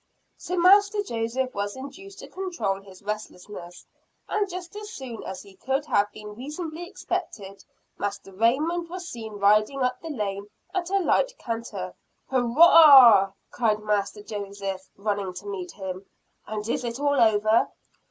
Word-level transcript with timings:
So 0.35 0.57
Master 0.57 1.03
Joseph 1.03 1.53
was 1.53 1.75
induced 1.75 2.17
to 2.21 2.27
control 2.27 2.81
his 2.81 3.03
restlessness 3.03 3.85
and 4.27 4.49
just 4.49 4.75
as 4.75 4.89
soon 4.89 5.21
as 5.23 5.43
he 5.43 5.53
could 5.55 5.85
have 5.85 6.11
been 6.11 6.33
reasonably 6.33 6.89
expected, 6.89 7.63
Master 7.99 8.31
Raymond 8.33 8.89
was 8.89 9.07
seen 9.07 9.33
riding 9.35 9.83
up 9.83 10.01
the 10.01 10.09
lane 10.09 10.49
at 10.73 10.89
a 10.89 10.97
light 10.97 11.37
canter. 11.37 11.93
"Hurrah!" 12.31 13.33
cried 13.51 13.83
Master 13.83 14.23
Joseph, 14.23 14.89
running 14.97 15.35
to 15.35 15.45
meet 15.45 15.73
him. 15.73 16.07
"And 16.47 16.67
is 16.67 16.83
it 16.83 16.99
all 16.99 17.19
over?" 17.21 17.69